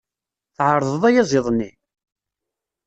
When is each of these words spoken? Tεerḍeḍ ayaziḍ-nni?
Tεerḍeḍ 0.55 1.03
ayaziḍ-nni? 1.09 1.71